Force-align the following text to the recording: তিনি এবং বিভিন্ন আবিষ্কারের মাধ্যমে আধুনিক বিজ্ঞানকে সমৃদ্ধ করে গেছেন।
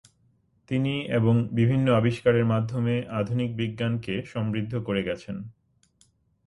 তিনি 0.69 0.93
এবং 1.09 1.35
বিভিন্ন 1.51 1.87
আবিষ্কারের 1.93 2.45
মাধ্যমে 2.45 2.95
আধুনিক 3.11 3.49
বিজ্ঞানকে 3.55 4.13
সমৃদ্ধ 4.25 4.73
করে 4.77 5.01
গেছেন। 5.03 5.35